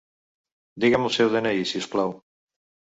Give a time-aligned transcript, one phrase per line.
[0.85, 2.19] Diguem el seu de-ena-i, si us plau.